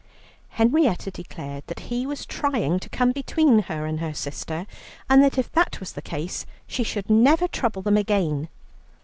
Henrietta 0.57 1.11
declared 1.11 1.63
that 1.67 1.81
he 1.91 2.07
was 2.07 2.25
trying 2.25 2.79
to 2.79 2.89
come 2.89 3.11
between 3.11 3.59
her 3.59 3.85
and 3.85 3.99
her 3.99 4.15
sister, 4.15 4.65
and 5.07 5.23
that 5.23 5.37
if 5.37 5.51
that 5.51 5.79
was 5.79 5.91
the 5.93 6.01
case 6.01 6.43
she 6.65 6.81
should 6.83 7.07
never 7.07 7.47
trouble 7.47 7.83
them 7.83 7.97
again. 7.97 8.49